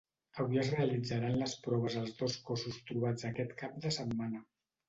Avui 0.43 0.61
es 0.61 0.71
realitzaran 0.75 1.37
les 1.41 1.53
proves 1.67 1.99
als 2.01 2.17
dos 2.23 2.39
cossos 2.49 2.81
trobats 2.89 3.29
aquest 3.33 3.55
cap 3.63 3.81
de 3.85 3.93
setmana. 4.01 4.47